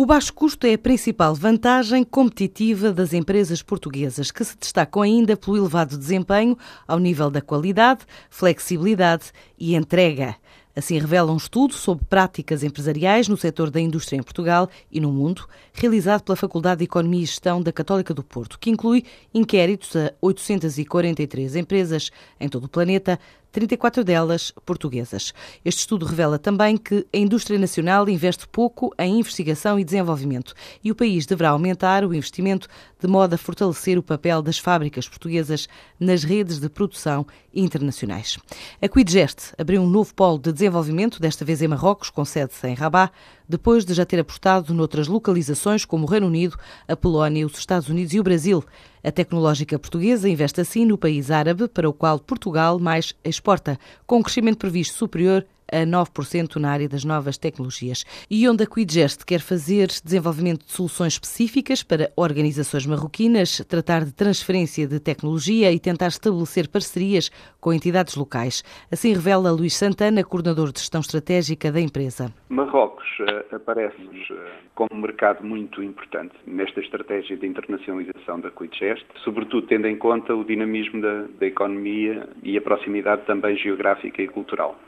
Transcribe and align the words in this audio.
O 0.00 0.06
baixo 0.06 0.32
custo 0.32 0.64
é 0.64 0.74
a 0.74 0.78
principal 0.78 1.34
vantagem 1.34 2.04
competitiva 2.04 2.92
das 2.92 3.12
empresas 3.12 3.62
portuguesas, 3.62 4.30
que 4.30 4.44
se 4.44 4.56
destacam 4.56 5.02
ainda 5.02 5.36
pelo 5.36 5.56
elevado 5.56 5.98
desempenho 5.98 6.56
ao 6.86 7.00
nível 7.00 7.28
da 7.28 7.42
qualidade, 7.42 8.02
flexibilidade 8.30 9.32
e 9.58 9.74
entrega. 9.74 10.36
Assim 10.76 10.96
revela 11.00 11.32
um 11.32 11.36
estudo 11.36 11.74
sobre 11.74 12.04
práticas 12.04 12.62
empresariais 12.62 13.26
no 13.26 13.36
setor 13.36 13.68
da 13.72 13.80
indústria 13.80 14.16
em 14.16 14.22
Portugal 14.22 14.70
e 14.88 15.00
no 15.00 15.10
mundo, 15.10 15.48
realizado 15.72 16.22
pela 16.22 16.36
Faculdade 16.36 16.78
de 16.78 16.84
Economia 16.84 17.24
e 17.24 17.26
Gestão 17.26 17.60
da 17.60 17.72
Católica 17.72 18.14
do 18.14 18.22
Porto, 18.22 18.56
que 18.56 18.70
inclui 18.70 19.02
inquéritos 19.34 19.96
a 19.96 20.12
843 20.22 21.56
empresas 21.56 22.12
em 22.38 22.48
todo 22.48 22.66
o 22.66 22.68
planeta, 22.68 23.18
34 23.58 24.04
delas 24.04 24.52
portuguesas. 24.64 25.34
Este 25.64 25.80
estudo 25.80 26.06
revela 26.06 26.38
também 26.38 26.76
que 26.76 27.04
a 27.12 27.16
indústria 27.16 27.58
nacional 27.58 28.08
investe 28.08 28.46
pouco 28.46 28.94
em 28.96 29.18
investigação 29.18 29.80
e 29.80 29.84
desenvolvimento 29.84 30.54
e 30.82 30.92
o 30.92 30.94
país 30.94 31.26
deverá 31.26 31.50
aumentar 31.50 32.04
o 32.04 32.14
investimento 32.14 32.68
de 33.00 33.08
modo 33.08 33.34
a 33.34 33.38
fortalecer 33.38 33.98
o 33.98 34.02
papel 34.02 34.42
das 34.42 34.58
fábricas 34.58 35.08
portuguesas 35.08 35.68
nas 35.98 36.22
redes 36.22 36.60
de 36.60 36.68
produção 36.68 37.26
internacionais. 37.52 38.38
A 38.80 38.88
Quidgest 38.88 39.54
abriu 39.58 39.82
um 39.82 39.88
novo 39.88 40.14
polo 40.14 40.38
de 40.38 40.52
desenvolvimento, 40.52 41.20
desta 41.20 41.44
vez 41.44 41.60
em 41.60 41.66
Marrocos, 41.66 42.10
com 42.10 42.24
sede 42.24 42.52
em 42.62 42.74
Rabat, 42.74 43.12
depois 43.48 43.84
de 43.84 43.94
já 43.94 44.04
ter 44.04 44.20
apostado 44.20 44.72
noutras 44.72 45.08
localizações 45.08 45.84
como 45.84 46.04
o 46.04 46.08
Reino 46.08 46.26
Unido, 46.26 46.56
a 46.86 46.94
Polónia, 46.94 47.46
os 47.46 47.58
Estados 47.58 47.88
Unidos 47.88 48.12
e 48.14 48.20
o 48.20 48.22
Brasil. 48.22 48.64
A 49.08 49.10
tecnológica 49.10 49.78
portuguesa 49.78 50.28
investe 50.28 50.60
assim 50.60 50.84
no 50.84 50.98
país 50.98 51.30
árabe, 51.30 51.66
para 51.66 51.88
o 51.88 51.94
qual 51.94 52.18
Portugal 52.18 52.78
mais 52.78 53.14
exporta, 53.24 53.80
com 54.06 54.18
um 54.18 54.22
crescimento 54.22 54.58
previsto 54.58 54.98
superior 54.98 55.46
a 55.72 55.86
9% 55.86 56.56
na 56.56 56.70
área 56.70 56.88
das 56.88 57.04
novas 57.04 57.38
tecnologias. 57.38 58.04
E 58.30 58.48
onde 58.48 58.64
a 58.64 58.66
Quidgest 58.66 59.24
quer 59.24 59.40
fazer 59.40 59.88
desenvolvimento 59.88 60.64
de 60.64 60.72
soluções 60.72 61.14
específicas 61.14 61.82
para 61.82 62.10
organizações 62.16 62.86
marroquinas, 62.86 63.64
tratar 63.68 64.04
de 64.04 64.12
transferência 64.12 64.86
de 64.86 65.00
tecnologia 65.00 65.72
e 65.72 65.78
tentar 65.78 66.08
estabelecer 66.08 66.68
parcerias 66.68 67.30
com 67.60 67.72
entidades 67.72 68.16
locais. 68.16 68.62
Assim 68.90 69.12
revela 69.12 69.50
Luís 69.50 69.76
Santana, 69.76 70.24
coordenador 70.24 70.72
de 70.72 70.80
gestão 70.80 71.00
estratégica 71.00 71.70
da 71.70 71.80
empresa. 71.80 72.32
Marrocos 72.48 73.06
uh, 73.20 73.56
aparece-nos 73.56 74.30
uh, 74.30 74.34
como 74.74 74.90
um 74.92 75.00
mercado 75.00 75.44
muito 75.44 75.82
importante 75.82 76.34
nesta 76.46 76.80
estratégia 76.80 77.36
de 77.36 77.46
internacionalização 77.46 78.40
da 78.40 78.50
Quidgest, 78.50 79.04
sobretudo 79.24 79.66
tendo 79.66 79.86
em 79.86 79.96
conta 79.96 80.34
o 80.34 80.44
dinamismo 80.44 81.00
da, 81.00 81.22
da 81.38 81.46
economia 81.46 82.28
e 82.42 82.56
a 82.56 82.60
proximidade 82.62 83.22
também 83.26 83.56
geográfica 83.56 84.22
e 84.22 84.28
cultural. 84.28 84.78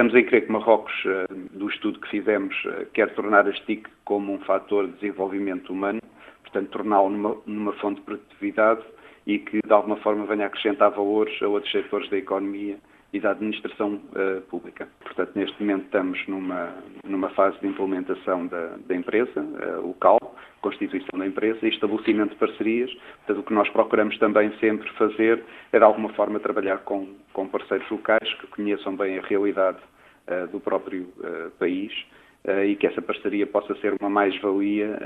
Estamos 0.00 0.14
a 0.14 0.26
crer 0.26 0.46
que 0.46 0.50
Marrocos, 0.50 0.94
eh, 1.04 1.26
do 1.52 1.68
estudo 1.68 2.00
que 2.00 2.08
fizemos, 2.08 2.56
eh, 2.64 2.86
quer 2.94 3.12
tornar 3.12 3.46
a 3.46 3.52
STIC 3.52 3.86
como 4.06 4.32
um 4.32 4.38
fator 4.38 4.86
de 4.86 4.94
desenvolvimento 4.94 5.74
humano, 5.74 6.00
portanto, 6.42 6.70
torná-lo 6.70 7.10
numa, 7.10 7.36
numa, 7.44 7.72
fonte 7.74 8.00
de 8.00 8.06
produtividade 8.06 8.80
e 9.26 9.38
que, 9.40 9.60
de 9.60 9.70
alguma 9.70 9.96
forma, 9.96 10.24
venha 10.24 10.46
acrescentar 10.46 10.90
valores 10.92 11.34
a 11.42 11.48
outros 11.48 11.70
setores 11.70 12.08
da 12.08 12.16
economia 12.16 12.78
e 13.12 13.20
da 13.20 13.32
administração 13.32 14.00
uh, 14.14 14.40
pública. 14.48 14.88
Portanto, 15.00 15.32
neste 15.34 15.62
momento 15.62 15.84
estamos 15.84 16.26
numa, 16.28 16.74
numa 17.04 17.28
fase 17.28 17.60
de 17.60 17.66
implementação 17.66 18.46
da, 18.46 18.78
da 18.78 18.96
empresa 18.96 19.42
uh, 19.42 19.86
local, 19.86 20.18
constituição 20.60 21.18
da 21.18 21.26
empresa 21.26 21.58
e 21.62 21.68
estabelecimento 21.68 22.30
de 22.30 22.36
parcerias. 22.36 22.92
Portanto, 23.18 23.40
o 23.40 23.42
que 23.42 23.54
nós 23.54 23.68
procuramos 23.70 24.18
também 24.18 24.52
sempre 24.58 24.88
fazer 24.90 25.42
é, 25.72 25.78
de 25.78 25.84
alguma 25.84 26.10
forma, 26.10 26.38
trabalhar 26.40 26.78
com, 26.78 27.08
com 27.32 27.48
parceiros 27.48 27.88
locais 27.90 28.32
que 28.34 28.46
conheçam 28.48 28.96
bem 28.96 29.18
a 29.18 29.22
realidade 29.22 29.78
uh, 30.28 30.46
do 30.48 30.60
próprio 30.60 31.06
país 31.58 31.92
e 32.66 32.74
que 32.76 32.86
essa 32.86 33.02
parceria 33.02 33.46
possa 33.46 33.74
ser 33.76 33.94
uma 34.00 34.08
mais-valia 34.08 34.98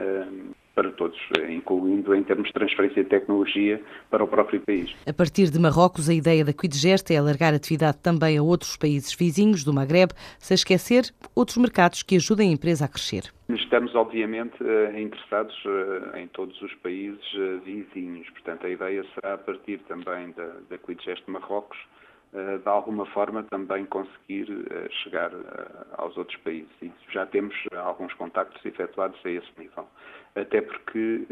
para 0.75 0.91
todos, 0.91 1.19
incluindo 1.49 2.15
em 2.15 2.23
termos 2.23 2.49
de 2.49 2.53
transferência 2.53 3.03
de 3.03 3.09
tecnologia 3.09 3.81
para 4.11 4.25
o 4.25 4.29
próprio 4.29 4.61
país. 4.61 4.95
A 5.07 5.12
partir 5.12 5.51
de 5.51 5.59
Marrocos, 5.59 6.09
a 6.09 6.15
ideia 6.15 6.45
da 6.45 6.53
Quidgest 6.53 7.12
é 7.12 7.17
alargar 7.17 7.53
a 7.53 7.57
atividade 7.57 7.99
também 7.99 8.37
a 8.37 8.43
outros 8.43 8.77
países 8.77 9.15
vizinhos 9.15 9.65
do 9.65 9.73
Magreb, 9.73 10.11
sem 10.39 10.55
esquecer 10.55 11.05
outros 11.35 11.57
mercados 11.57 12.03
que 12.03 12.17
ajudem 12.17 12.51
a 12.51 12.53
empresa 12.53 12.85
a 12.85 12.89
crescer. 12.89 13.33
Estamos, 13.49 13.95
obviamente, 13.95 14.57
eh, 14.62 15.01
interessados 15.01 15.55
eh, 15.67 16.23
em 16.23 16.29
todos 16.29 16.61
os 16.62 16.75
países 16.77 17.21
eh, 17.35 17.61
vizinhos. 17.65 18.29
Portanto, 18.31 18.67
a 18.67 18.71
ideia 18.71 19.05
será 19.15 19.35
a 19.35 19.39
partir 19.39 19.79
também 19.81 20.33
da, 20.33 20.47
da 20.71 20.79
Quidgest 20.79 21.23
Marrocos, 21.27 21.77
de 22.34 22.69
alguma 22.69 23.06
forma 23.06 23.45
também 23.45 23.84
conseguir 23.87 24.49
chegar 25.03 25.31
aos 25.97 26.17
outros 26.17 26.37
países. 26.39 26.71
E 26.83 26.93
já 27.11 27.25
temos 27.27 27.55
alguns 27.77 28.12
contactos 28.15 28.65
efetuados 28.65 29.19
a 29.25 29.31
esse 29.31 29.49
nível 29.56 29.87
até 30.34 30.61
porque 30.61 31.27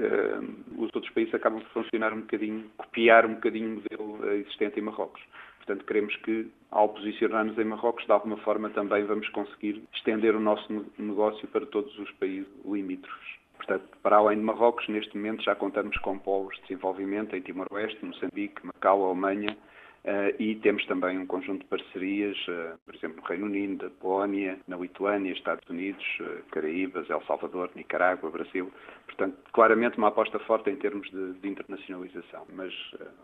os 0.76 0.88
outros 0.94 1.12
países 1.12 1.34
acabam 1.34 1.58
de 1.58 1.66
funcionar 1.70 2.12
um 2.12 2.20
bocadinho, 2.20 2.70
copiar 2.76 3.26
um 3.26 3.34
bocadinho 3.34 3.72
o 3.72 3.74
modelo 3.76 4.28
eh, 4.28 4.36
existente 4.36 4.78
em 4.78 4.82
Marrocos. 4.82 5.20
Portanto, 5.58 5.84
queremos 5.84 6.16
que, 6.16 6.50
ao 6.70 6.88
posicionar-nos 6.88 7.56
em 7.58 7.64
Marrocos, 7.64 8.04
de 8.04 8.12
alguma 8.12 8.36
forma 8.38 8.70
também 8.70 9.04
vamos 9.04 9.28
conseguir 9.30 9.82
estender 9.94 10.34
o 10.34 10.40
nosso 10.40 10.86
negócio 10.98 11.46
para 11.48 11.66
todos 11.66 11.96
os 11.98 12.10
países 12.12 12.48
limítrofes. 12.64 13.32
Portanto, 13.56 13.84
para 14.02 14.16
além 14.16 14.38
de 14.38 14.44
Marrocos, 14.44 14.88
neste 14.88 15.16
momento 15.16 15.42
já 15.42 15.54
contamos 15.54 15.96
com 15.98 16.18
polos 16.18 16.54
de 16.56 16.62
desenvolvimento 16.62 17.36
em 17.36 17.40
Timor-Oeste, 17.40 18.04
Moçambique, 18.04 18.66
Macau, 18.66 19.04
Alemanha, 19.04 19.56
Uh, 20.04 20.34
e 20.36 20.56
temos 20.56 20.84
também 20.86 21.16
um 21.16 21.26
conjunto 21.26 21.62
de 21.62 21.68
parcerias, 21.68 22.36
uh, 22.48 22.76
por 22.84 22.92
exemplo, 22.92 23.22
no 23.22 23.28
Reino 23.28 23.46
Unido, 23.46 23.84
na 23.84 23.90
Polónia, 23.90 24.58
na 24.66 24.76
Lituânia, 24.76 25.32
Estados 25.32 25.68
Unidos, 25.70 26.04
uh, 26.20 26.42
Caraíbas, 26.50 27.08
El 27.08 27.22
Salvador, 27.24 27.70
Nicarágua, 27.76 28.28
Brasil. 28.28 28.72
Portanto, 29.06 29.36
claramente 29.52 29.98
uma 29.98 30.08
aposta 30.08 30.40
forte 30.40 30.70
em 30.70 30.76
termos 30.76 31.08
de, 31.08 31.34
de 31.34 31.48
internacionalização, 31.48 32.46
mas 32.52 32.72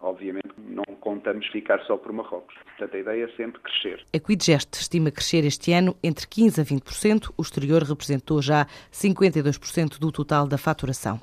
obviamente 0.02 0.48
não 0.58 0.84
contamos 1.00 1.46
ficar 1.48 1.80
só 1.80 1.96
por 1.96 2.12
Marrocos. 2.12 2.54
Portanto, 2.54 2.94
a 2.94 2.98
ideia 3.00 3.24
é 3.24 3.28
sempre 3.36 3.60
crescer. 3.60 4.04
A 4.14 4.18
Quidgest 4.20 4.74
estima 4.74 5.10
crescer 5.10 5.44
este 5.44 5.72
ano 5.72 5.96
entre 6.04 6.26
15% 6.26 6.60
a 6.60 6.64
20%, 6.64 7.32
o 7.36 7.42
exterior 7.42 7.82
representou 7.82 8.40
já 8.40 8.66
52% 8.92 9.98
do 9.98 10.12
total 10.12 10.46
da 10.46 10.58
faturação. 10.58 11.18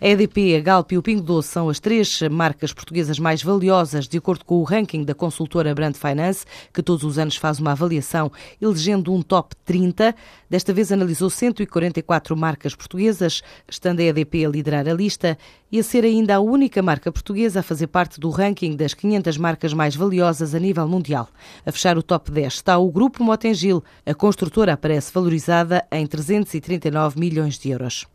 A 0.00 0.06
EDP, 0.06 0.54
a 0.54 0.60
Galp 0.60 0.92
e 0.92 0.96
o 0.96 1.02
Pingo 1.02 1.22
Doce 1.22 1.48
são 1.48 1.68
as 1.68 1.80
três 1.80 2.22
marcas 2.30 2.72
portuguesas 2.72 3.18
mais 3.18 3.42
valiosas, 3.42 4.06
de 4.06 4.16
acordo 4.16 4.44
com 4.44 4.58
o 4.58 4.62
ranking 4.62 5.02
da 5.02 5.12
consultora 5.12 5.74
Brand 5.74 5.96
Finance, 5.96 6.46
que 6.72 6.84
todos 6.84 7.02
os 7.02 7.18
anos 7.18 7.34
faz 7.34 7.58
uma 7.58 7.72
avaliação, 7.72 8.30
elegendo 8.62 9.12
um 9.12 9.20
top 9.22 9.56
30. 9.64 10.14
Desta 10.48 10.72
vez 10.72 10.92
analisou 10.92 11.28
144 11.28 12.36
marcas 12.36 12.76
portuguesas, 12.76 13.42
estando 13.68 13.98
a 13.98 14.04
EDP 14.04 14.46
a 14.46 14.48
liderar 14.48 14.88
a 14.88 14.94
lista 14.94 15.36
e 15.70 15.80
a 15.80 15.82
ser 15.82 16.04
ainda 16.04 16.36
a 16.36 16.40
única 16.40 16.80
marca 16.80 17.10
portuguesa 17.10 17.58
a 17.58 17.64
fazer 17.64 17.88
parte 17.88 18.20
do 18.20 18.30
ranking 18.30 18.76
das 18.76 18.94
500 18.94 19.36
marcas 19.36 19.74
mais 19.74 19.96
valiosas 19.96 20.54
a 20.54 20.60
nível 20.60 20.86
mundial. 20.86 21.28
A 21.66 21.72
fechar 21.72 21.98
o 21.98 22.04
top 22.04 22.30
10 22.30 22.54
está 22.54 22.78
o 22.78 22.88
Grupo 22.88 23.24
Motengil. 23.24 23.82
A 24.06 24.14
construtora 24.14 24.74
aparece 24.74 25.12
valorizada 25.12 25.84
em 25.90 26.06
339 26.06 27.18
milhões 27.18 27.58
de 27.58 27.70
euros. 27.70 28.06